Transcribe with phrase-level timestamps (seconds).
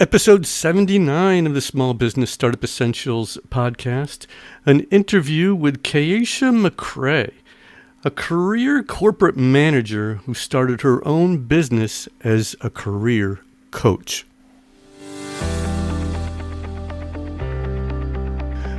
[0.00, 4.24] Episode 79 of the Small Business Startup Essentials podcast,
[4.64, 7.32] an interview with Keisha McCray,
[8.02, 13.40] a career corporate manager who started her own business as a career
[13.72, 14.24] coach.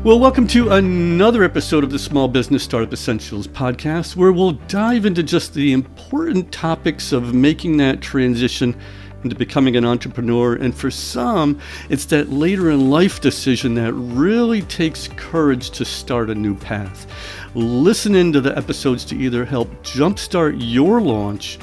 [0.04, 5.06] Well, welcome to another episode of the Small Business Startup Essentials podcast, where we'll dive
[5.06, 8.76] into just the important topics of making that transition
[9.24, 10.56] into becoming an entrepreneur.
[10.56, 11.60] And for some,
[11.90, 17.08] it's that later in life decision that really takes courage to start a new path.
[17.54, 21.60] Listen into the episodes to either help jumpstart your launch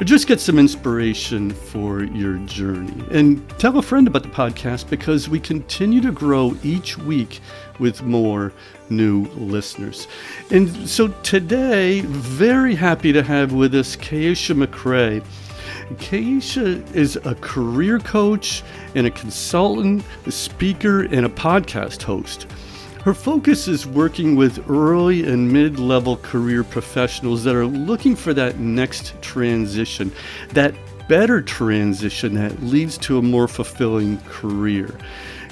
[0.00, 3.04] or just get some inspiration for your journey.
[3.10, 7.40] And tell a friend about the podcast because we continue to grow each week
[7.78, 8.52] with more
[8.88, 10.08] new listeners.
[10.50, 15.22] And so today, very happy to have with us Keisha McCray.
[15.96, 18.62] Keisha is a career coach
[18.94, 22.46] and a consultant, a speaker, and a podcast host.
[23.04, 28.34] Her focus is working with early and mid level career professionals that are looking for
[28.34, 30.12] that next transition,
[30.50, 30.74] that
[31.08, 34.94] better transition that leads to a more fulfilling career.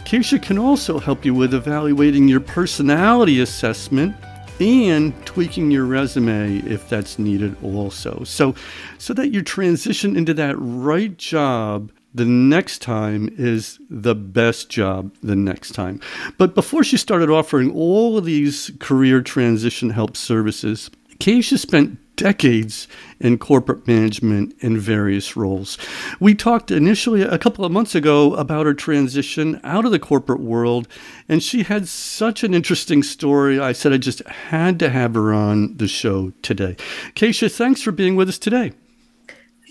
[0.04, 4.14] Keisha can also help you with evaluating your personality assessment
[4.60, 8.24] and tweaking your resume if that's needed also.
[8.24, 8.54] So
[8.98, 15.14] so that your transition into that right job the next time is the best job
[15.22, 16.00] the next time.
[16.38, 22.88] But before she started offering all of these career transition help services, Keisha spent decades
[23.20, 25.78] in corporate management in various roles.
[26.20, 30.40] We talked initially a couple of months ago about her transition out of the corporate
[30.40, 30.86] world,
[31.28, 33.58] and she had such an interesting story.
[33.58, 36.76] I said I just had to have her on the show today.
[37.14, 38.72] Keisha, thanks for being with us today.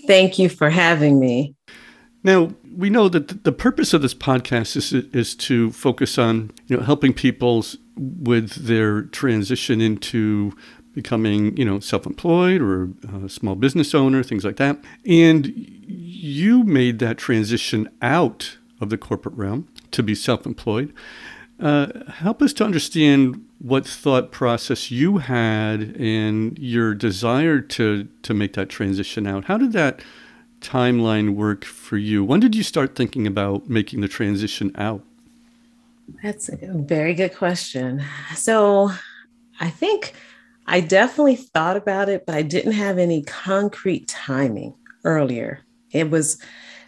[0.06, 1.54] Thank you for having me.
[2.24, 6.76] Now, we know that the purpose of this podcast is, is to focus on you
[6.76, 7.64] know helping people
[7.96, 10.52] with their transition into
[10.98, 12.88] becoming, you know, self-employed or
[13.24, 14.76] a small business owner, things like that.
[15.06, 15.54] And
[15.86, 20.92] you made that transition out of the corporate realm to be self-employed.
[21.60, 28.34] Uh, help us to understand what thought process you had and your desire to to
[28.34, 29.44] make that transition out.
[29.44, 30.00] How did that
[30.60, 32.24] timeline work for you?
[32.24, 35.04] When did you start thinking about making the transition out?
[36.24, 38.02] That's a very good question.
[38.34, 38.90] So,
[39.60, 40.14] I think
[40.70, 45.64] I definitely thought about it, but I didn't have any concrete timing earlier.
[45.92, 46.38] It was,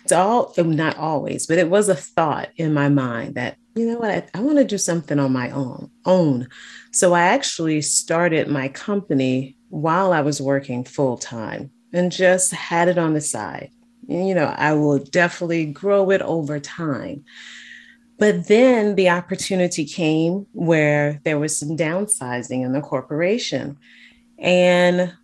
[0.03, 3.87] it's all, um, not always, but it was a thought in my mind that, you
[3.87, 6.49] know what, I, I want to do something on my own, own.
[6.93, 12.89] So I actually started my company while I was working full time and just had
[12.89, 13.71] it on the side.
[14.07, 17.25] You know, I will definitely grow it over time.
[18.21, 23.79] But then the opportunity came where there was some downsizing in the corporation.
[24.39, 25.15] And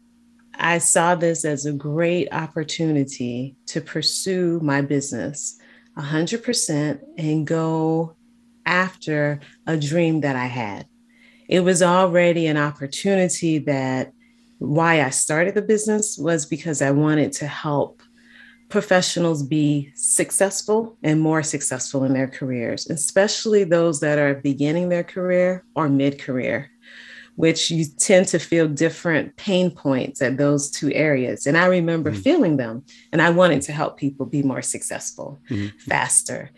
[0.55, 5.59] I saw this as a great opportunity to pursue my business
[5.99, 8.17] 100% and go
[8.65, 10.87] after a dream that I had.
[11.51, 14.11] It was already an opportunity that
[14.59, 18.01] why I started the business was because I wanted to help
[18.69, 25.05] professionals be successful and more successful in their careers, especially those that are beginning their
[25.05, 26.71] career or mid career,
[27.37, 31.47] which you tend to feel different pain points at those two areas.
[31.47, 32.23] And I remember mm-hmm.
[32.23, 35.77] feeling them, and I wanted to help people be more successful mm-hmm.
[35.79, 36.51] faster.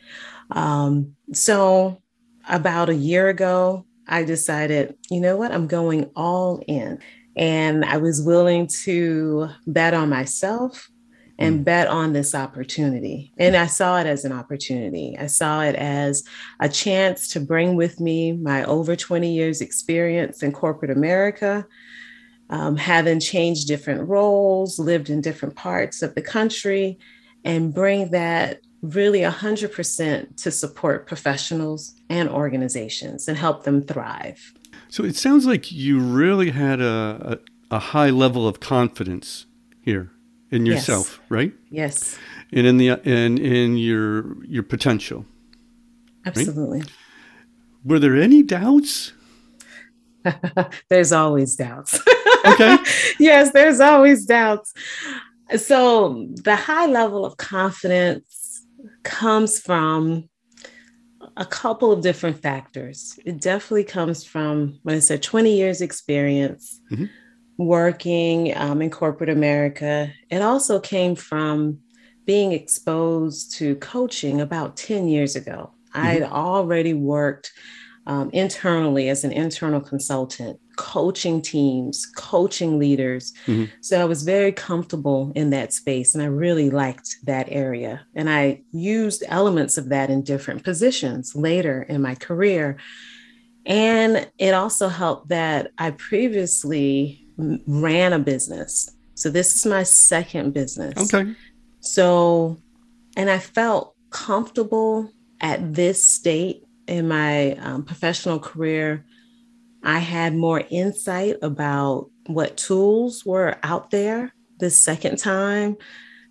[0.50, 2.00] Um, so,
[2.48, 6.98] about a year ago, I decided, you know what, I'm going all in.
[7.36, 10.88] And I was willing to bet on myself
[11.38, 11.64] and mm.
[11.64, 13.32] bet on this opportunity.
[13.38, 15.16] And I saw it as an opportunity.
[15.18, 16.24] I saw it as
[16.60, 21.66] a chance to bring with me my over 20 years experience in corporate America,
[22.50, 26.98] um, having changed different roles, lived in different parts of the country,
[27.44, 34.52] and bring that really 100% to support professionals and organizations and help them thrive.
[34.88, 37.38] So it sounds like you really had a,
[37.70, 39.46] a, a high level of confidence
[39.80, 40.12] here
[40.50, 41.30] in yourself, yes.
[41.30, 41.52] right?
[41.70, 42.18] Yes.
[42.52, 45.24] And in the and in your your potential.
[46.24, 46.80] Absolutely.
[46.80, 46.90] Right?
[47.84, 49.12] Were there any doubts?
[50.88, 51.98] there's always doubts.
[52.46, 52.76] Okay.
[53.18, 54.74] yes, there's always doubts.
[55.56, 58.66] So the high level of confidence
[59.04, 60.28] comes from
[61.36, 63.18] a couple of different factors.
[63.24, 67.06] It definitely comes from, when I said 20 years experience, mm-hmm
[67.58, 71.78] working um, in corporate America, it also came from
[72.24, 75.72] being exposed to coaching about 10 years ago.
[75.94, 76.06] Mm-hmm.
[76.06, 77.52] I'd already worked
[78.06, 83.34] um, internally as an internal consultant, coaching teams, coaching leaders.
[83.46, 83.64] Mm-hmm.
[83.82, 88.06] So I was very comfortable in that space and I really liked that area.
[88.14, 92.78] And I used elements of that in different positions later in my career.
[93.66, 98.90] And it also helped that I previously ran a business.
[99.14, 101.12] So this is my second business.
[101.12, 101.34] Okay.
[101.80, 102.58] So,
[103.16, 109.04] and I felt comfortable at this state in my um, professional career,
[109.84, 115.76] I had more insight about what tools were out there this second time.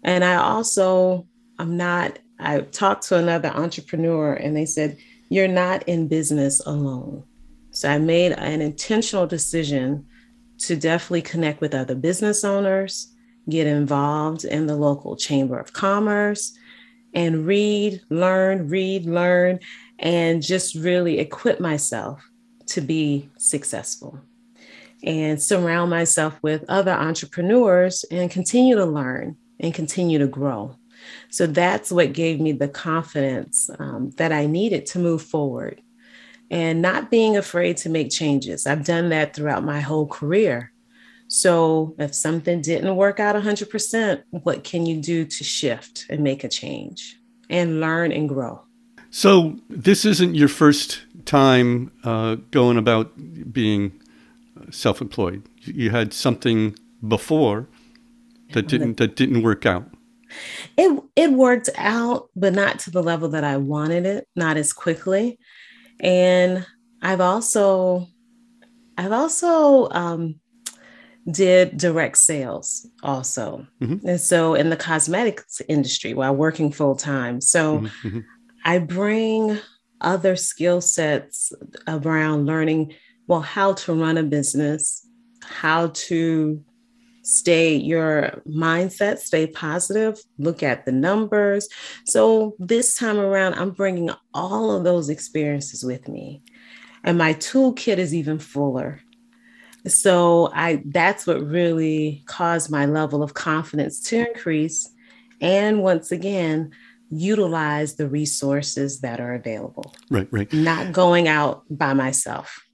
[0.03, 1.27] And I also,
[1.59, 4.97] I'm not, I talked to another entrepreneur and they said,
[5.29, 7.23] You're not in business alone.
[7.71, 10.05] So I made an intentional decision
[10.59, 13.13] to definitely connect with other business owners,
[13.49, 16.57] get involved in the local chamber of commerce,
[17.13, 19.59] and read, learn, read, learn,
[19.99, 22.21] and just really equip myself
[22.67, 24.19] to be successful
[25.03, 30.75] and surround myself with other entrepreneurs and continue to learn and continue to grow.
[31.29, 35.81] So that's what gave me the confidence um, that I needed to move forward
[36.49, 38.65] and not being afraid to make changes.
[38.65, 40.71] I've done that throughout my whole career.
[41.27, 46.43] So if something didn't work out 100%, what can you do to shift and make
[46.43, 47.17] a change
[47.49, 48.61] and learn and grow?
[49.09, 53.11] So this isn't your first time uh, going about
[53.51, 53.99] being
[54.71, 55.43] self-employed.
[55.63, 57.67] You had something before
[58.53, 59.85] that didn't that didn't work out.
[60.77, 64.73] It it worked out, but not to the level that I wanted it, not as
[64.73, 65.37] quickly.
[65.99, 66.65] And
[67.01, 68.07] I've also
[68.97, 70.39] I've also um,
[71.29, 73.67] did direct sales also.
[73.81, 74.07] Mm-hmm.
[74.07, 77.41] And so in the cosmetics industry while working full time.
[77.41, 78.07] So mm-hmm.
[78.07, 78.19] mm-hmm.
[78.65, 79.59] I bring
[80.01, 81.53] other skill sets
[81.87, 82.93] around learning,
[83.27, 85.07] well, how to run a business,
[85.41, 86.63] how to
[87.27, 91.67] stay your mindset, stay positive, look at the numbers.
[92.05, 96.41] So this time around, I'm bringing all of those experiences with me.
[97.03, 99.01] And my toolkit is even fuller.
[99.87, 104.89] So I that's what really caused my level of confidence to increase.
[105.41, 106.71] And once again,
[107.09, 109.93] utilize the resources that are available.
[110.09, 110.51] Right, right.
[110.53, 112.65] Not going out by myself.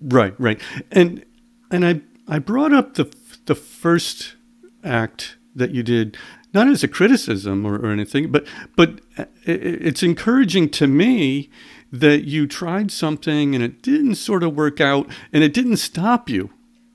[0.00, 0.60] Right, right.
[0.90, 1.24] And
[1.70, 3.04] and I I brought up the
[3.46, 4.36] the first
[4.82, 6.16] act that you did
[6.52, 8.46] not as a criticism or, or anything, but
[8.76, 9.00] but
[9.44, 11.50] it's encouraging to me
[11.92, 16.28] that you tried something and it didn't sort of work out and it didn't stop
[16.28, 16.50] you.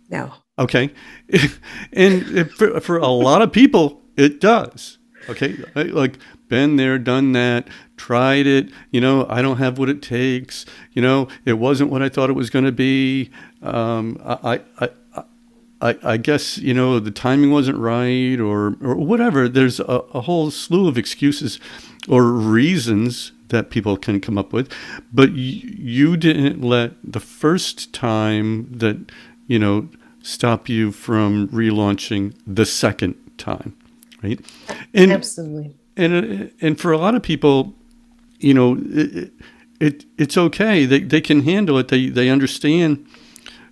[0.09, 0.33] No.
[0.57, 0.91] Okay.
[1.93, 4.97] and for, for a lot of people, it does.
[5.29, 6.17] Okay, like
[6.47, 7.67] been there, done that,
[7.97, 8.71] tried it.
[8.91, 10.65] You know, I don't have what it takes.
[10.91, 13.29] You know, it wasn't what I thought it was going to be.
[13.61, 14.89] Um, I, I,
[15.81, 19.47] I, I guess you know the timing wasn't right, or or whatever.
[19.47, 21.59] There's a, a whole slew of excuses
[22.07, 24.71] or reasons that people can come up with,
[25.11, 29.11] but you, you didn't let the first time that
[29.47, 29.89] you know
[30.21, 33.75] stop you from relaunching the second time
[34.23, 34.39] right?
[34.93, 35.75] And, Absolutely.
[35.97, 37.73] And uh, and for a lot of people,
[38.39, 39.31] you know, it,
[39.79, 40.85] it it's okay.
[40.85, 41.89] They they can handle it.
[41.89, 43.05] They they understand.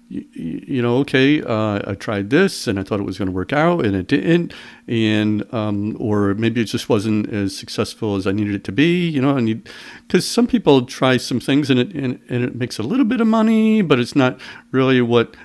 [0.09, 3.33] You, you know, okay, uh, I tried this and I thought it was going to
[3.33, 4.53] work out and it didn't,
[4.87, 9.07] and um, or maybe it just wasn't as successful as I needed it to be.
[9.09, 9.67] You know, and
[10.07, 13.19] because some people try some things and it and, and it makes a little bit
[13.19, 14.39] of money, but it's not
[14.71, 15.35] really what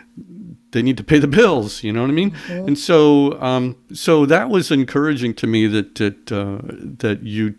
[0.72, 1.82] they need to pay the bills.
[1.82, 2.32] You know what I mean?
[2.32, 2.68] Mm-hmm.
[2.68, 6.60] And so, um, so that was encouraging to me that that uh,
[6.98, 7.54] that you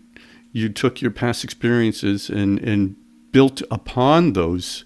[0.52, 2.96] you took your past experiences and and
[3.32, 4.86] built upon those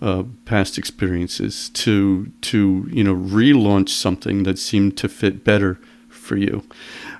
[0.00, 5.78] uh, past experiences to to you know relaunch something that seemed to fit better
[6.08, 6.62] for you.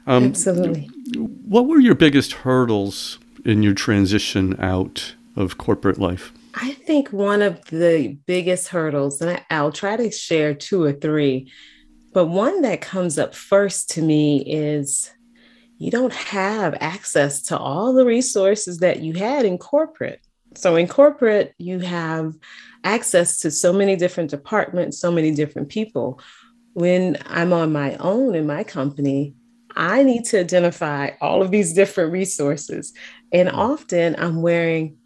[0.06, 0.90] Um, Absolutely.
[1.16, 6.32] What were your biggest hurdles in your transition out of corporate life?
[6.54, 10.92] I think one of the biggest hurdles, and I, will try to share two or
[10.92, 11.52] three,
[12.12, 15.10] but one that comes up first to me is
[15.78, 20.26] you don't have access to all the resources that you had in corporate.
[20.54, 22.34] So, in corporate, you have
[22.84, 26.20] access to so many different departments, so many different people.
[26.74, 29.34] When I'm on my own in my company,
[29.76, 32.92] I need to identify all of these different resources.
[33.32, 34.96] And often I'm wearing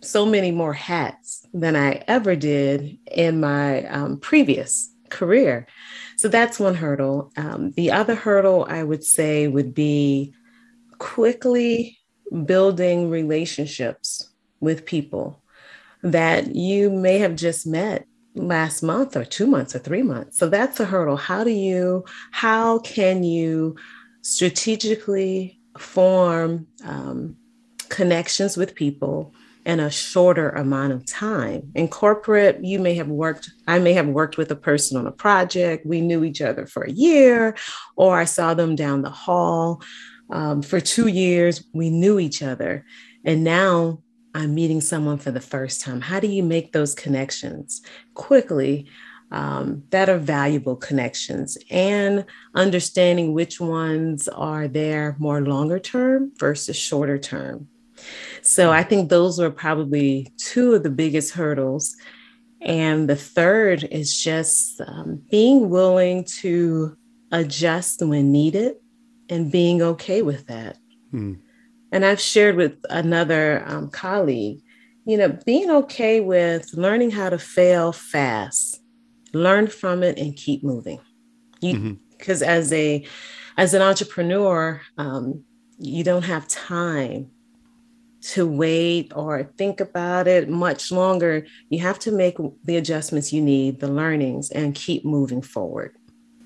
[0.00, 5.66] so many more hats than I ever did in my um, previous career.
[6.16, 7.32] So that's one hurdle.
[7.36, 10.34] Um, the other hurdle I would say would be
[10.98, 11.98] quickly
[12.44, 14.30] building relationships
[14.64, 15.42] with people
[16.02, 20.38] that you may have just met last month or two months or three months.
[20.38, 21.16] So that's a hurdle.
[21.16, 23.76] How do you, how can you
[24.22, 27.36] strategically form um,
[27.88, 31.70] connections with people in a shorter amount of time.
[31.74, 35.12] In corporate, you may have worked, I may have worked with a person on a
[35.12, 35.86] project.
[35.86, 37.56] We knew each other for a year,
[37.96, 39.82] or I saw them down the hall.
[40.30, 42.84] Um, for two years, we knew each other.
[43.24, 44.02] And now
[44.34, 46.00] I'm meeting someone for the first time.
[46.00, 47.82] How do you make those connections
[48.14, 48.86] quickly
[49.30, 52.24] um, that are valuable connections and
[52.54, 57.68] understanding which ones are there more longer term versus shorter term?
[58.42, 61.96] So I think those are probably two of the biggest hurdles.
[62.60, 66.96] And the third is just um, being willing to
[67.30, 68.76] adjust when needed
[69.28, 70.76] and being okay with that.
[71.10, 71.34] Hmm.
[71.94, 74.60] And I've shared with another um, colleague,
[75.06, 78.82] you know, being okay with learning how to fail fast,
[79.32, 80.98] learn from it, and keep moving.
[81.60, 82.50] Because mm-hmm.
[82.50, 83.06] as a
[83.56, 85.44] as an entrepreneur, um,
[85.78, 87.30] you don't have time
[88.22, 91.46] to wait or think about it much longer.
[91.68, 95.94] You have to make the adjustments you need, the learnings, and keep moving forward.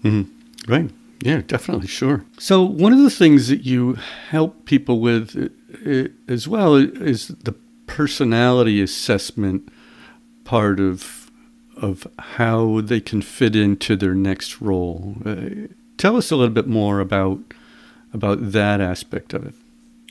[0.03, 0.71] Mm-hmm.
[0.71, 0.91] Right.
[1.21, 1.89] Yeah, definitely.
[1.89, 2.25] Sure.
[2.39, 3.95] So, one of the things that you
[4.31, 7.55] help people with uh, uh, as well is the
[7.87, 9.69] personality assessment
[10.45, 11.31] part of
[11.77, 15.17] of how they can fit into their next role.
[15.25, 17.41] Uh, tell us a little bit more about
[18.13, 19.55] about that aspect of it.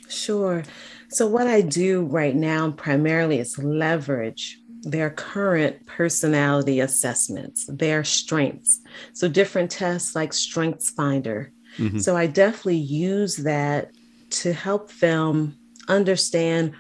[0.10, 0.64] Sure.
[1.10, 4.60] So, what I do right now primarily is leverage
[4.92, 8.80] their current personality assessments, their strengths.
[9.14, 11.52] So, different tests like Strengths Finder.
[11.78, 12.00] Mm-hmm.
[12.00, 13.92] So, I definitely use that
[14.30, 16.74] to help them understand,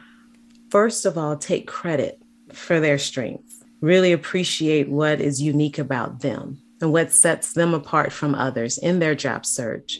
[0.69, 2.21] first of all, take credit
[2.53, 8.11] for their strengths, really appreciate what is unique about them and what sets them apart
[8.11, 9.99] from others in their job search.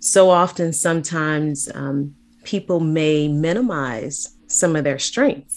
[0.00, 5.55] So often, sometimes um, people may minimize some of their strengths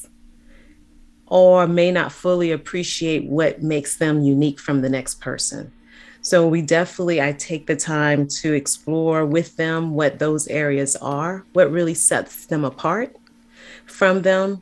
[1.30, 5.72] or may not fully appreciate what makes them unique from the next person.
[6.22, 11.46] So we definitely I take the time to explore with them what those areas are,
[11.54, 13.16] what really sets them apart
[13.86, 14.62] from them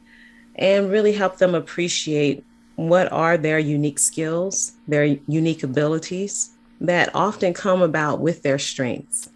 [0.56, 2.44] and really help them appreciate
[2.76, 9.30] what are their unique skills, their unique abilities that often come about with their strengths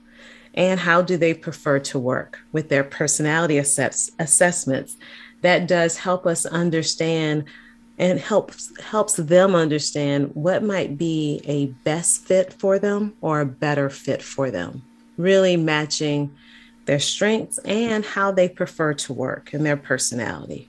[0.54, 4.98] and how do they prefer to work with their personality assess- assessments
[5.42, 7.46] that does help us understand
[7.98, 13.46] and helps helps them understand what might be a best fit for them or a
[13.46, 14.82] better fit for them
[15.18, 16.34] really matching
[16.86, 20.68] their strengths and how they prefer to work and their personality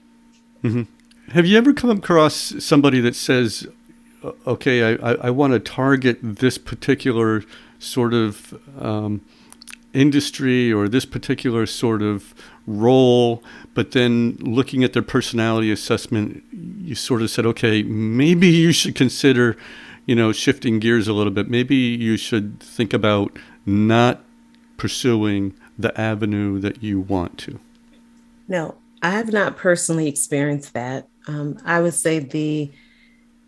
[0.63, 0.83] mm-hmm.
[1.31, 3.67] have you ever come across somebody that says
[4.45, 7.43] okay i, I want to target this particular
[7.79, 9.21] sort of um,
[9.93, 12.33] industry or this particular sort of
[12.65, 18.71] role, but then looking at their personality assessment, you sort of said, okay, maybe you
[18.71, 19.57] should consider,
[20.05, 21.49] you know, shifting gears a little bit.
[21.49, 24.23] Maybe you should think about not
[24.77, 27.59] pursuing the avenue that you want to.
[28.47, 31.07] No, I have not personally experienced that.
[31.27, 32.71] Um, I would say the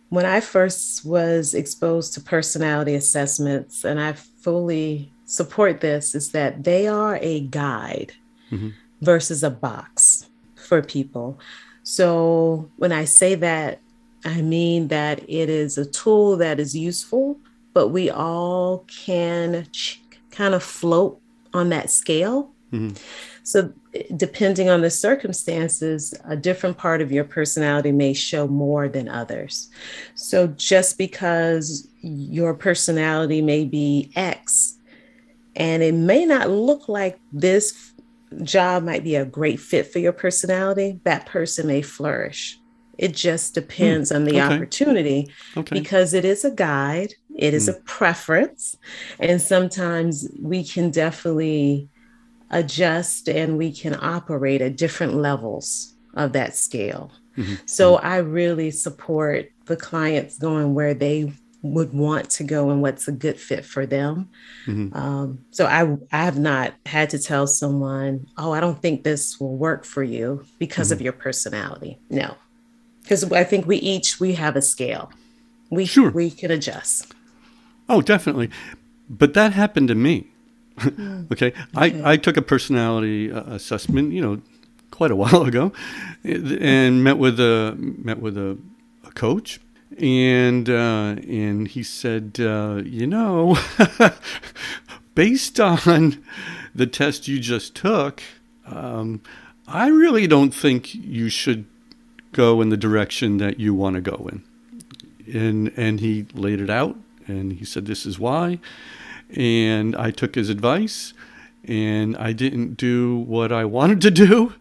[0.09, 6.63] when I first was exposed to personality assessments, and I fully support this is that
[6.63, 8.13] they are a guide
[8.51, 8.69] mm-hmm.
[9.05, 11.39] Versus a box for people.
[11.83, 13.79] So when I say that,
[14.25, 17.37] I mean that it is a tool that is useful,
[17.73, 21.21] but we all can ch- kind of float
[21.53, 22.51] on that scale.
[22.71, 22.95] Mm-hmm.
[23.43, 23.71] So,
[24.17, 29.69] depending on the circumstances, a different part of your personality may show more than others.
[30.15, 34.79] So, just because your personality may be X
[35.55, 37.93] and it may not look like this
[38.43, 42.59] job might be a great fit for your personality, that person may flourish.
[42.97, 44.55] It just depends mm, on the okay.
[44.55, 45.79] opportunity okay.
[45.79, 47.75] because it is a guide, it is mm.
[47.75, 48.77] a preference,
[49.19, 51.89] and sometimes we can definitely
[52.51, 57.11] adjust and we can operate at different levels of that scale.
[57.37, 57.55] Mm-hmm.
[57.65, 61.33] So I really support the clients going where they
[61.73, 64.29] would want to go and what's a good fit for them.
[64.65, 64.95] Mm-hmm.
[64.95, 69.39] Um, so I I have not had to tell someone, oh, I don't think this
[69.39, 70.93] will work for you because mm-hmm.
[70.93, 71.97] of your personality.
[72.09, 72.35] No,
[73.01, 75.11] because I think we each we have a scale.
[75.69, 76.11] We sure.
[76.11, 77.13] we can adjust.
[77.89, 78.49] Oh, definitely.
[79.09, 80.27] But that happened to me.
[80.77, 81.31] Mm.
[81.31, 81.47] okay?
[81.51, 81.59] okay.
[81.75, 84.41] I, I took a personality uh, assessment, you know,
[84.91, 85.71] quite a while ago,
[86.23, 88.57] and met with a met with a,
[89.05, 89.59] a coach,
[89.97, 93.57] and uh, and he said, uh, you know,
[95.15, 96.23] based on
[96.73, 98.21] the test you just took,
[98.65, 99.21] um,
[99.67, 101.65] I really don't think you should
[102.33, 104.43] go in the direction that you want to go in.
[105.33, 106.97] And and he laid it out,
[107.27, 108.59] and he said, this is why.
[109.29, 111.13] And I took his advice
[111.67, 114.53] and I didn't do what I wanted to do,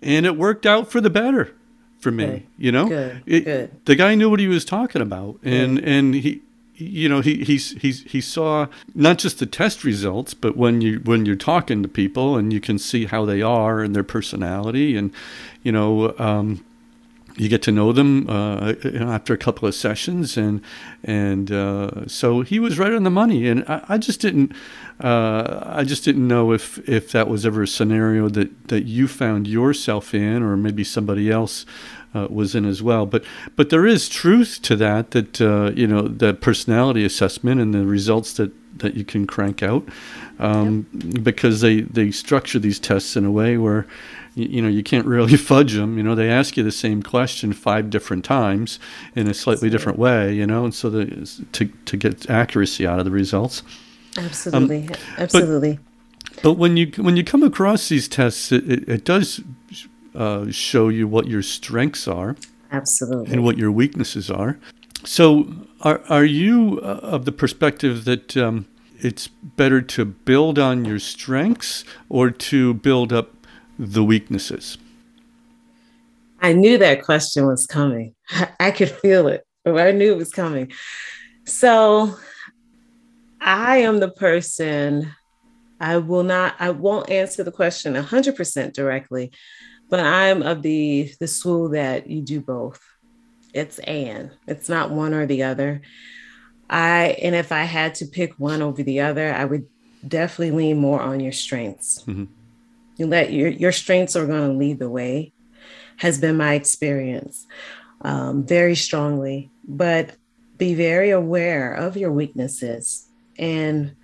[0.00, 1.54] and it worked out for the better
[2.02, 2.24] for me.
[2.24, 2.46] Okay.
[2.58, 3.84] You know, good, it, good.
[3.86, 5.88] The guy knew what he was talking about, and good.
[5.88, 6.42] and he.
[6.74, 10.98] You know, he he's, he's, he saw not just the test results, but when you
[11.04, 14.96] when you're talking to people and you can see how they are and their personality,
[14.96, 15.12] and
[15.62, 16.64] you know, um,
[17.36, 20.60] you get to know them uh, after a couple of sessions, and
[21.02, 23.48] and uh, so he was right on the money.
[23.48, 24.52] And I, I just didn't,
[25.00, 29.08] uh, I just didn't know if if that was ever a scenario that that you
[29.08, 31.66] found yourself in, or maybe somebody else.
[32.14, 33.24] Uh, was in as well, but
[33.56, 35.12] but there is truth to that.
[35.12, 39.62] That uh, you know the personality assessment and the results that that you can crank
[39.62, 39.86] out,
[40.38, 41.22] um, yep.
[41.22, 43.86] because they they structure these tests in a way where
[44.34, 47.02] you, you, know you can't really fudge them you know they ask you the same
[47.02, 48.78] question five different times
[49.14, 52.98] in a slightly different way you know and so the, to, to get accuracy out
[52.98, 53.62] of the results.
[54.16, 55.78] Absolutely um, absolutely.
[56.34, 59.40] but, but, when you when you come across these tests it, it, it does
[60.14, 62.36] uh, show you what your strengths are
[62.70, 63.32] absolutely.
[63.32, 64.58] and what your weaknesses are
[65.04, 68.66] so are, are you uh, of the perspective that um,
[69.00, 73.30] it's better to build on your strengths or to build up
[73.78, 74.78] the weaknesses?
[76.40, 78.14] I knew that question was coming.
[78.60, 79.44] I could feel it.
[79.64, 80.72] I knew it was coming.
[81.44, 82.16] So
[83.40, 85.12] I am the person,
[85.80, 89.32] I will not, I won't answer the question 100% directly,
[89.88, 92.80] but I'm of the, the school that you do both.
[93.52, 95.82] It's and, it's not one or the other.
[96.70, 99.66] I, and if I had to pick one over the other, I would
[100.06, 102.02] definitely lean more on your strengths.
[102.02, 102.24] Mm-hmm
[102.96, 105.32] you let your, your strengths are going to lead the way,
[105.96, 107.46] has been my experience
[108.02, 109.50] um, very strongly.
[109.66, 110.16] But
[110.58, 113.94] be very aware of your weaknesses and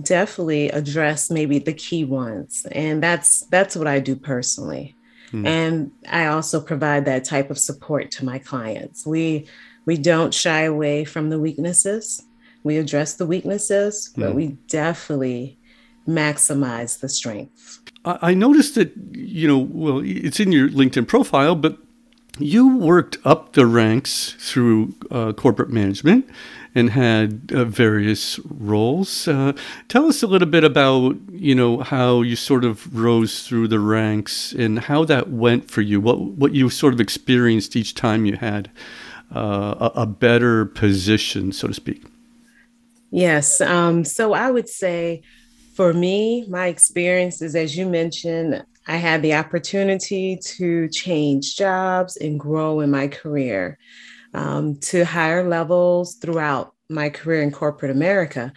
[0.00, 2.66] definitely address maybe the key ones.
[2.72, 4.96] And that's that's what I do personally.
[5.34, 5.46] Hmm.
[5.46, 9.04] And I also provide that type of support to my clients.
[9.04, 9.48] We
[9.84, 12.22] we don't shy away from the weaknesses.
[12.62, 14.36] We address the weaknesses, but hmm.
[14.36, 15.58] we definitely
[16.06, 17.80] maximize the strengths.
[18.04, 21.78] I noticed that, you know, well, it's in your LinkedIn profile, but
[22.38, 26.28] you worked up the ranks through uh, corporate management
[26.74, 29.28] and had uh, various roles.
[29.28, 29.52] Uh,
[29.88, 33.78] tell us a little bit about, you know, how you sort of rose through the
[33.78, 36.00] ranks and how that went for you.
[36.00, 38.70] What what you sort of experienced each time you had
[39.34, 42.04] uh, a, a, better position, so to speak.
[43.10, 43.60] Yes.
[43.60, 45.22] Um, so I would say
[45.74, 52.38] for me, my experiences, as you mentioned, I had the opportunity to change jobs and
[52.38, 53.78] grow in my career
[54.34, 58.52] um, to higher levels throughout my career in corporate America.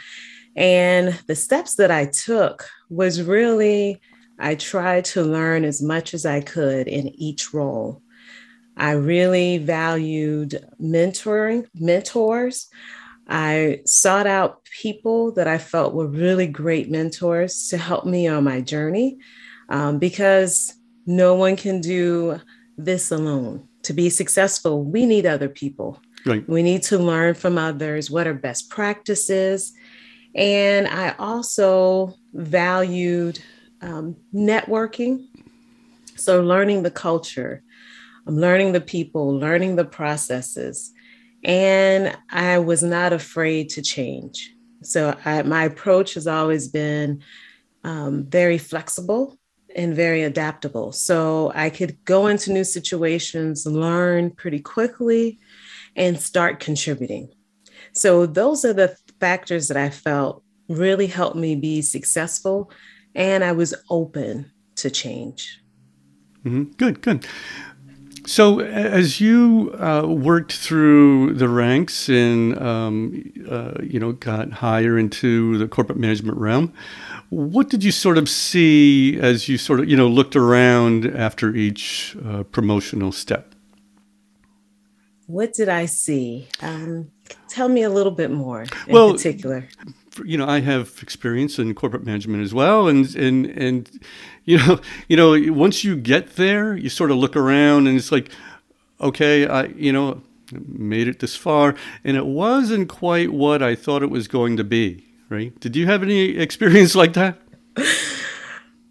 [0.55, 4.01] And the steps that I took was really,
[4.39, 8.01] I tried to learn as much as I could in each role.
[8.75, 12.67] I really valued mentoring, mentors.
[13.27, 18.43] I sought out people that I felt were really great mentors to help me on
[18.43, 19.17] my journey
[19.69, 20.73] um, because
[21.05, 22.39] no one can do
[22.77, 23.67] this alone.
[23.83, 26.01] To be successful, we need other people.
[26.25, 26.47] Right.
[26.49, 29.73] We need to learn from others what are best practices.
[30.35, 33.39] And I also valued
[33.81, 35.27] um, networking.
[36.15, 37.63] So, learning the culture,
[38.25, 40.91] I'm learning the people, learning the processes.
[41.43, 44.51] And I was not afraid to change.
[44.81, 47.23] So I, my approach has always been
[47.83, 49.36] um, very flexible
[49.77, 50.91] and very adaptable.
[50.91, 55.39] So I could go into new situations, learn pretty quickly,
[55.95, 57.29] and start contributing.
[57.93, 62.71] So those are the factors that I felt really helped me be successful.
[63.15, 65.61] And I was open to change.
[66.43, 66.63] Mm-hmm.
[66.77, 67.25] Good, good.
[68.25, 74.97] So, as you uh, worked through the ranks and um, uh, you know got higher
[74.97, 76.73] into the corporate management realm,
[77.29, 81.55] what did you sort of see as you sort of you know looked around after
[81.55, 83.53] each uh, promotional step?
[85.27, 86.47] What did I see?
[86.61, 87.11] Um,
[87.49, 89.67] tell me a little bit more in well, particular.
[90.23, 93.99] You know, I have experience in corporate management as well, and and and
[94.45, 98.11] you know, you know, once you get there, you sort of look around, and it's
[98.11, 98.31] like,
[99.01, 104.03] okay, I you know, made it this far, and it wasn't quite what I thought
[104.03, 105.06] it was going to be.
[105.29, 105.57] Right?
[105.59, 107.39] Did you have any experience like that?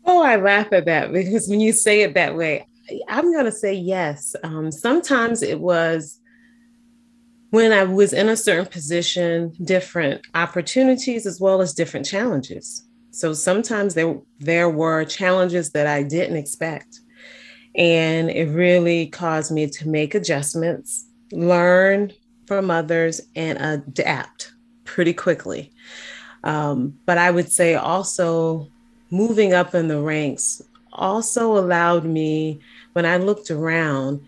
[0.05, 2.66] Oh, I laugh at that because when you say it that way,
[3.09, 4.37] I'm going to say yes.
[4.44, 6.20] Um, sometimes it was
[7.51, 12.87] when I was in a certain position, different opportunities as well as different challenges.
[13.11, 17.01] So sometimes there there were challenges that I didn't expect.
[17.75, 22.12] And it really caused me to make adjustments, learn
[22.46, 24.53] from others, and adapt
[24.85, 25.72] pretty quickly.
[26.47, 28.69] Um, but I would say also
[29.11, 32.61] moving up in the ranks also allowed me,
[32.93, 34.21] when I looked around,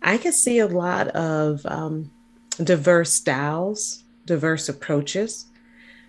[0.00, 2.10] I could see a lot of um,
[2.62, 5.46] diverse styles, diverse approaches.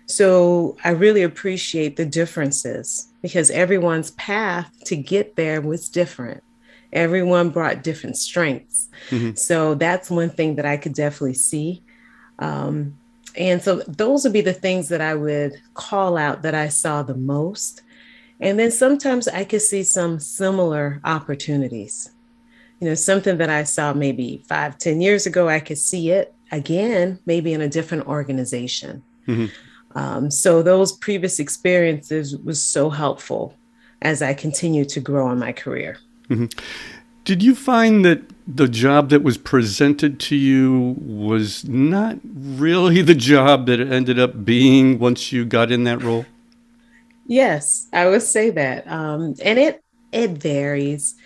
[0.06, 6.44] So I really appreciate the differences because everyone's path to get there was different.
[6.92, 8.88] Everyone brought different strengths.
[9.10, 9.34] Mm-hmm.
[9.34, 11.82] So that's one thing that I could definitely see.
[12.38, 12.96] Um,
[13.36, 17.02] and so those would be the things that I would call out that I saw
[17.02, 17.82] the most.
[18.40, 22.10] And then sometimes I could see some similar opportunities.
[22.80, 26.34] You know, something that I saw maybe five, ten years ago, I could see it
[26.52, 29.02] again, maybe in a different organization.
[29.26, 29.98] Mm-hmm.
[29.98, 33.54] Um, so those previous experiences was so helpful
[34.02, 35.98] as I continue to grow in my career.
[36.28, 36.46] Mm-hmm.
[37.26, 43.16] Did you find that the job that was presented to you was not really the
[43.16, 46.24] job that it ended up being once you got in that role?
[47.26, 48.86] Yes, I would say that.
[48.86, 51.16] Um, and it it varies.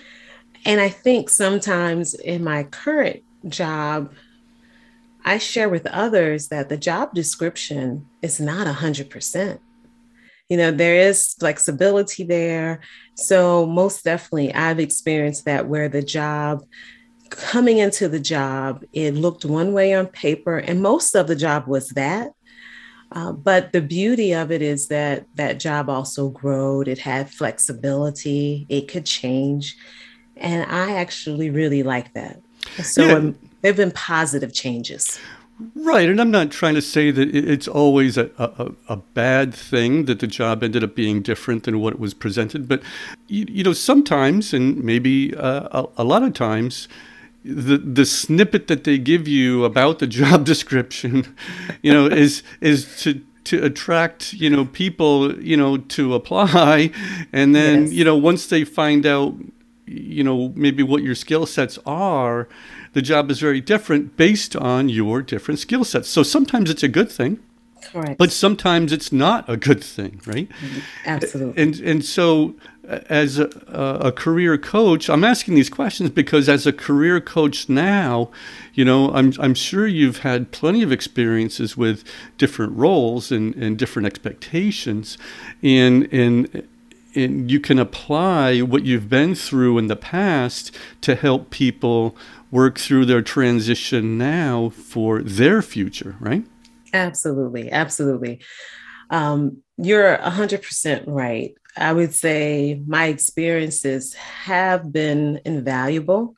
[0.65, 4.11] And I think sometimes in my current job,
[5.23, 9.59] I share with others that the job description is not 100%.
[10.51, 12.81] You know, there is flexibility there.
[13.15, 16.65] So, most definitely, I've experienced that where the job,
[17.31, 21.67] coming into the job, it looked one way on paper, and most of the job
[21.67, 22.33] was that.
[23.13, 26.87] Uh, but the beauty of it is that that job also growed.
[26.87, 28.67] It had flexibility.
[28.69, 29.77] It could change,
[30.37, 32.41] and I actually really like that.
[32.83, 33.15] So yeah.
[33.15, 35.19] um, there've been positive changes.
[35.75, 40.07] Right, and I'm not trying to say that it's always a, a, a, bad thing
[40.07, 42.83] that the job ended up being different than what it was presented, but
[43.29, 46.89] you, you know sometimes, and maybe uh, a, a lot of times,
[47.45, 51.37] the the snippet that they give you about the job description,
[51.83, 56.91] you know, is is to to attract you know people you know to apply,
[57.33, 57.93] and then yes.
[57.93, 59.35] you know once they find out
[59.91, 62.49] you know maybe what your skill sets are,
[62.93, 66.09] the job is very different based on your different skill sets.
[66.09, 67.41] So sometimes it's a good thing.
[67.83, 68.19] Correct.
[68.19, 70.49] But sometimes it's not a good thing, right?
[70.49, 70.81] Mm-hmm.
[71.07, 71.63] Absolutely.
[71.63, 72.55] And and so
[72.89, 77.21] uh, as a, uh, a, career coach, I'm asking these questions because as a career
[77.21, 78.31] coach now,
[78.75, 82.05] you know, I'm, I'm sure you've had plenty of experiences with
[82.37, 85.19] different roles and, and different expectations.
[85.63, 86.69] And, and,
[87.15, 92.17] and you can apply what you've been through in the past to help people
[92.51, 96.45] work through their transition now for their future, right?
[96.93, 97.71] Absolutely.
[97.71, 98.41] Absolutely.
[99.11, 101.55] Um, you're 100% right.
[101.77, 106.35] I would say my experiences have been invaluable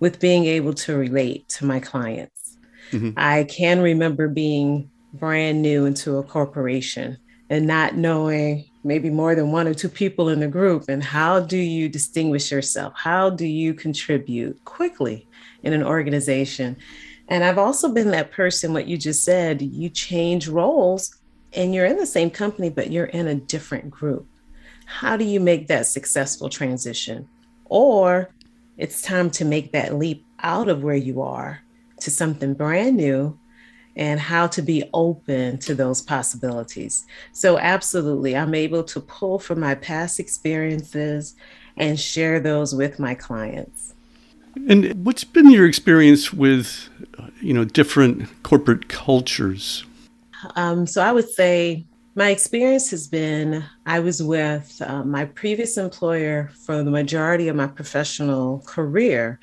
[0.00, 2.56] with being able to relate to my clients.
[2.90, 3.10] Mm-hmm.
[3.16, 7.18] I can remember being brand new into a corporation
[7.50, 10.84] and not knowing maybe more than one or two people in the group.
[10.88, 12.94] And how do you distinguish yourself?
[12.96, 15.28] How do you contribute quickly
[15.62, 16.76] in an organization?
[17.28, 21.16] And I've also been that person, what you just said, you change roles
[21.52, 24.26] and you're in the same company, but you're in a different group.
[24.86, 27.28] How do you make that successful transition?
[27.66, 28.30] Or
[28.76, 31.60] it's time to make that leap out of where you are
[32.00, 33.38] to something brand new
[33.96, 37.06] and how to be open to those possibilities.
[37.32, 41.34] So, absolutely, I'm able to pull from my past experiences
[41.76, 43.94] and share those with my clients.
[44.68, 46.88] And what's been your experience with,
[47.40, 49.84] you know, different corporate cultures?
[50.56, 55.76] Um, so I would say my experience has been I was with uh, my previous
[55.76, 59.38] employer for the majority of my professional career,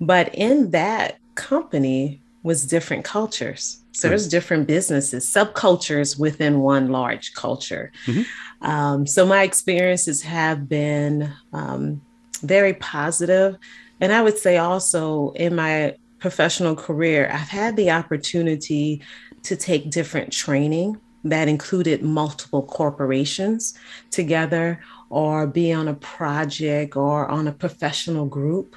[0.00, 3.80] but in that company was different cultures.
[3.90, 7.90] So there's different businesses, subcultures within one large culture.
[8.06, 8.66] Mm-hmm.
[8.66, 12.00] Um, so my experiences have been um,
[12.42, 13.56] very positive,
[14.00, 19.02] and I would say also in my professional career, I've had the opportunity
[19.44, 23.74] to take different training that included multiple corporations
[24.10, 28.76] together or be on a project or on a professional group.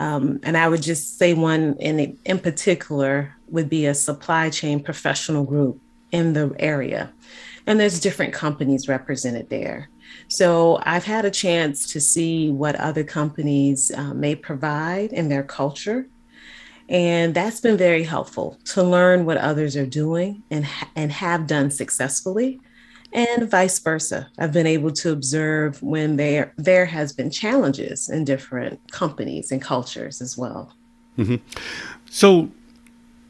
[0.00, 4.82] Um, and I would just say one in, in particular would be a supply chain
[4.82, 5.80] professional group
[6.12, 7.12] in the area.
[7.66, 9.90] And there's different companies represented there.
[10.28, 15.42] So I've had a chance to see what other companies uh, may provide in their
[15.42, 16.06] culture.
[16.88, 21.70] And that's been very helpful to learn what others are doing and, and have done
[21.70, 22.60] successfully,
[23.12, 24.28] and vice versa.
[24.38, 29.62] I've been able to observe when there, there has been challenges in different companies and
[29.62, 30.72] cultures as well.
[31.16, 31.36] Mm-hmm.
[32.10, 32.50] So,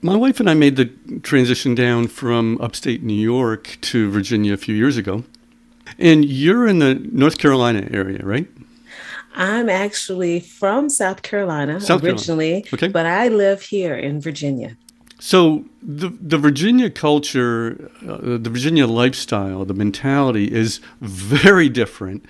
[0.00, 0.86] my wife and I made the
[1.22, 5.24] transition down from upstate New York to Virginia a few years ago.
[5.98, 8.46] And you're in the North Carolina area, right?
[9.34, 12.74] I'm actually from South Carolina South originally, Carolina.
[12.74, 12.88] Okay.
[12.88, 14.76] but I live here in Virginia.
[15.18, 22.24] So the the Virginia culture, uh, the Virginia lifestyle, the mentality is very different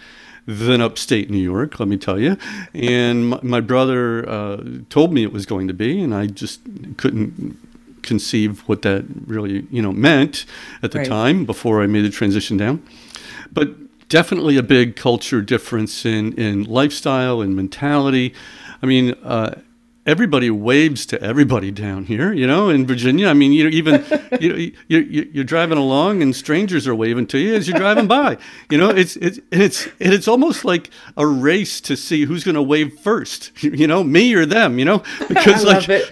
[0.47, 1.79] than upstate New York.
[1.79, 2.39] Let me tell you.
[2.73, 6.63] And my, my brother uh, told me it was going to be, and I just
[6.97, 7.59] couldn't
[8.01, 10.47] conceive what that really you know meant
[10.83, 11.07] at the right.
[11.07, 12.83] time before I made the transition down
[13.53, 18.35] but definitely a big culture difference in, in lifestyle and mentality.
[18.83, 19.61] I mean, uh,
[20.09, 23.29] everybody waves to everybody down here, you know, in Virginia.
[23.29, 24.03] I mean, you know, even
[24.41, 28.39] you, you, you're driving along and strangers are waving to you as you're driving by.
[28.71, 32.63] You know, it's it's it's it's almost like a race to see who's going to
[32.63, 33.53] wave first.
[33.79, 34.79] You know, me or them.
[34.79, 36.11] You know, because like it.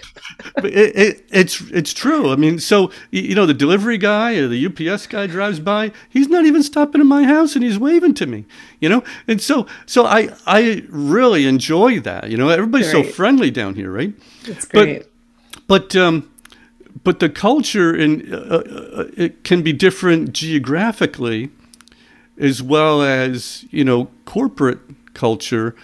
[0.57, 2.31] It, it, it's it's true.
[2.31, 5.91] I mean, so you know, the delivery guy or the UPS guy drives by.
[6.09, 8.45] He's not even stopping in my house and he's waving to me.
[8.79, 12.29] You know, and so so I I really enjoy that.
[12.29, 13.05] You know, everybody's great.
[13.05, 14.13] so friendly down here, right?
[14.45, 15.07] It's great.
[15.67, 16.31] But but um,
[17.03, 21.49] but the culture in uh, uh, it can be different geographically,
[22.37, 24.79] as well as you know corporate
[25.13, 25.75] culture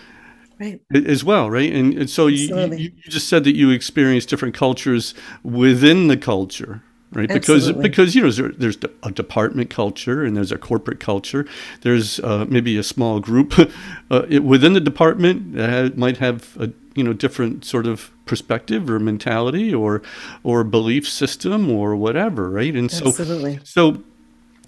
[0.63, 1.08] right.
[1.08, 1.71] as well, right?
[1.71, 6.17] And, and so you, you, you, just said that you experience different cultures within the
[6.17, 7.30] culture, right?
[7.30, 7.73] Absolutely.
[7.84, 11.45] Because because you know there's, there's a department culture and there's a corporate culture.
[11.82, 13.54] There's uh, maybe a small group
[14.12, 18.99] uh, within the department that might have a you know different sort of perspective or
[18.99, 20.02] mentality or
[20.43, 22.73] or belief system or whatever, right?
[22.73, 23.60] And so Absolutely.
[23.63, 24.04] so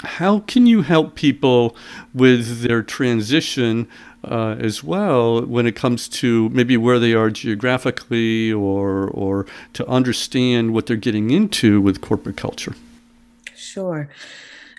[0.03, 1.75] how can you help people
[2.13, 3.87] with their transition
[4.29, 9.87] uh, as well when it comes to maybe where they are geographically or or to
[9.87, 12.75] understand what they're getting into with corporate culture?
[13.55, 14.09] Sure.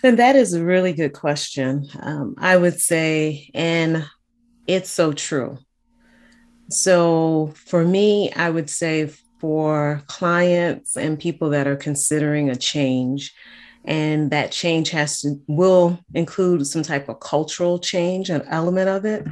[0.03, 1.89] And that is a really good question.
[2.01, 4.05] Um, I would say, and
[4.67, 5.59] it's so true.
[6.69, 13.35] So for me, I would say for clients and people that are considering a change,
[13.87, 19.05] and that change has to will include some type of cultural change an element of
[19.05, 19.25] it.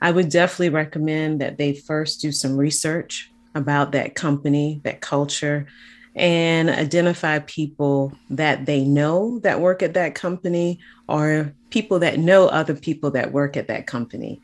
[0.00, 5.66] I would definitely recommend that they first do some research about that company that culture
[6.14, 12.46] and identify people that they know that work at that company or people that know
[12.48, 14.40] other people that work at that company.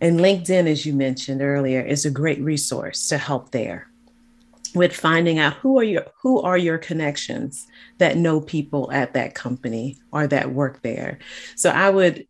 [0.00, 3.91] And linkedin as you mentioned earlier is a great resource to help there
[4.74, 7.66] with finding out who are your who are your connections
[7.98, 11.18] that know people at that company or that work there.
[11.56, 12.26] So I would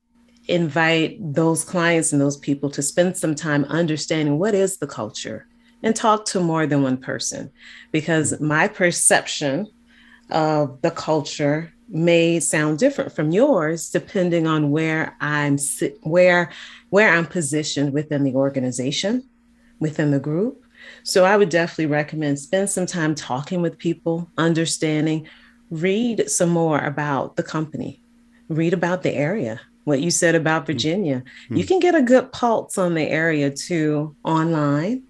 [0.48, 5.46] invite those clients and those people to spend some time understanding what is the culture
[5.82, 7.50] and talk to more than one person
[7.92, 9.66] because my perception
[10.30, 15.58] of the culture may sound different from yours depending on where I'm
[16.02, 16.50] where
[16.90, 19.28] where I'm positioned within the organization
[19.78, 20.61] within the group
[21.04, 25.28] so I would definitely recommend spend some time talking with people, understanding,
[25.70, 28.00] read some more about the company,
[28.48, 29.60] read about the area.
[29.84, 30.66] What you said about hmm.
[30.66, 31.56] Virginia, mm-hmm.
[31.56, 35.02] you can get a good pulse on the area too online.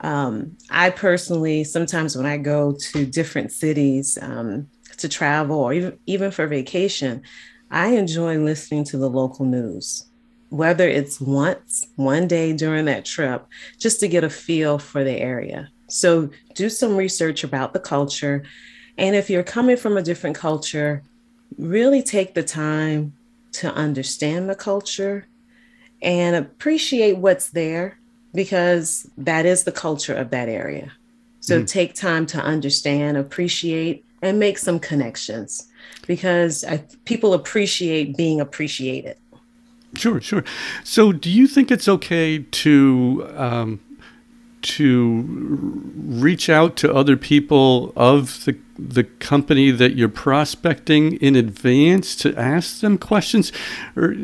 [0.00, 4.68] Um, I personally, sometimes when I go to different cities um,
[4.98, 7.22] to travel or even, even for vacation,
[7.70, 10.11] I enjoy listening to the local news
[10.52, 13.46] whether it's once, one day during that trip,
[13.78, 15.70] just to get a feel for the area.
[15.88, 18.42] So do some research about the culture.
[18.98, 21.02] And if you're coming from a different culture,
[21.56, 23.14] really take the time
[23.52, 25.26] to understand the culture
[26.02, 27.98] and appreciate what's there
[28.34, 30.92] because that is the culture of that area.
[31.40, 31.64] So mm-hmm.
[31.64, 35.66] take time to understand, appreciate, and make some connections
[36.06, 39.16] because I, people appreciate being appreciated.
[39.94, 40.44] Sure, sure.
[40.84, 43.80] So, do you think it's okay to um,
[44.62, 45.24] to
[45.96, 52.34] reach out to other people of the the company that you're prospecting in advance to
[52.36, 53.52] ask them questions
[53.96, 54.14] or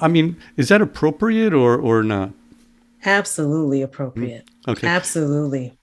[0.00, 2.32] I mean, is that appropriate or or not?
[3.04, 4.48] Absolutely appropriate.
[4.68, 4.86] Okay.
[4.86, 5.76] Absolutely.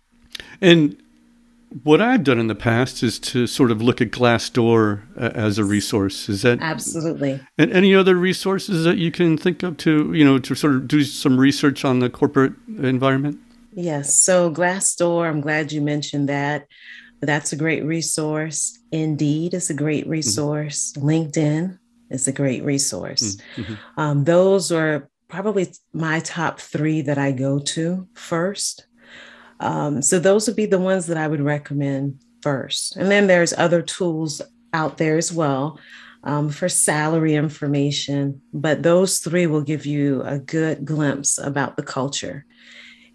[0.62, 1.01] And
[1.84, 5.58] what I've done in the past is to sort of look at Glassdoor uh, as
[5.58, 6.27] a resource.
[6.27, 7.39] Is that absolutely?
[7.58, 10.88] And any other resources that you can think of to you know to sort of
[10.88, 13.39] do some research on the corporate environment?
[13.73, 14.19] Yes.
[14.19, 16.67] So Glassdoor, I'm glad you mentioned that.
[17.21, 18.79] That's a great resource.
[18.91, 20.12] Indeed is a great mm-hmm.
[20.12, 20.93] resource.
[20.93, 21.10] Mm-hmm.
[21.10, 21.79] LinkedIn
[22.10, 23.38] is a great resource.
[23.55, 23.73] Mm-hmm.
[23.97, 28.88] Um, those are probably my top three that I go to first.
[29.60, 32.95] Um, so those would be the ones that I would recommend first.
[32.95, 34.41] And then there's other tools
[34.74, 35.80] out there as well
[36.24, 41.84] um, for salary information, but those three will give you a good glimpse about the
[41.84, 42.45] culture.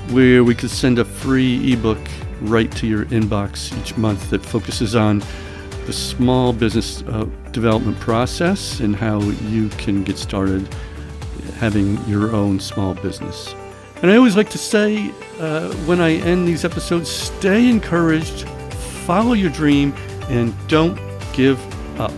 [0.09, 1.99] where we could send a free ebook
[2.41, 5.23] right to your inbox each month that focuses on
[5.85, 10.67] the small business uh, development process and how you can get started
[11.55, 13.53] having your own small business.
[14.01, 18.47] And I always like to say uh, when I end these episodes stay encouraged,
[19.05, 19.93] follow your dream,
[20.29, 20.99] and don't
[21.33, 21.59] give
[21.99, 22.13] up.